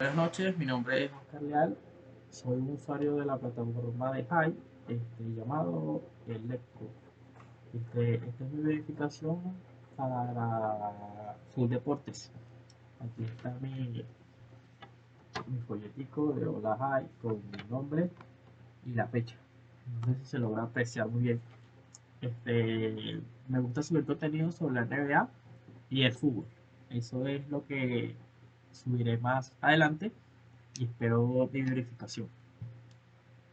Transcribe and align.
Buenas 0.00 0.14
noches, 0.14 0.56
mi 0.56 0.64
nombre 0.64 1.06
es 1.06 1.12
Oscar 1.12 1.42
Leal, 1.42 1.76
soy 2.30 2.56
un 2.58 2.70
usuario 2.70 3.16
de 3.16 3.26
la 3.26 3.36
plataforma 3.36 4.12
de 4.12 4.24
HAI 4.30 4.54
este, 4.86 5.34
llamado 5.34 6.02
Electro. 6.28 6.88
Este, 7.74 8.14
esta 8.14 8.44
es 8.44 8.52
mi 8.52 8.62
verificación 8.62 9.40
para 9.96 11.34
Full 11.52 11.68
Deportes. 11.68 12.30
Aquí 13.00 13.24
está 13.24 13.50
mi, 13.60 14.04
mi 15.48 15.58
folletico 15.66 16.32
de 16.32 16.46
Hola 16.46 16.76
HAI 16.78 17.08
con 17.20 17.42
mi 17.50 17.68
nombre 17.68 18.08
y 18.86 18.92
la 18.92 19.08
fecha. 19.08 19.34
No 20.06 20.14
sé 20.14 20.20
si 20.20 20.24
se 20.26 20.38
logra 20.38 20.62
apreciar 20.62 21.08
muy 21.08 21.22
bien. 21.22 21.40
Este, 22.20 23.20
me 23.48 23.58
gusta 23.58 23.82
subir 23.82 24.04
contenido 24.04 24.52
sobre 24.52 24.74
la 24.74 24.84
NBA 24.84 25.28
y 25.90 26.04
el 26.04 26.12
fútbol. 26.12 26.46
Eso 26.88 27.26
es 27.26 27.48
lo 27.48 27.66
que 27.66 28.14
subiré 28.72 29.18
más 29.18 29.52
adelante 29.60 30.12
y 30.78 30.84
espero 30.84 31.48
mi 31.52 31.62
verificación. 31.62 32.28